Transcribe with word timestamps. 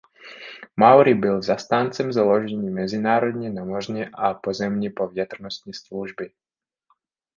Maury 0.77 1.13
byl 1.13 1.41
zastáncem 1.41 2.13
založení 2.13 2.69
mezinárodní 2.69 3.49
námořní 3.53 4.05
a 4.13 4.33
pozemní 4.33 4.89
povětrnostní 4.89 5.73
služby. 5.73 6.31